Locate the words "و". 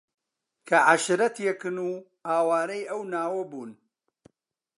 1.79-1.89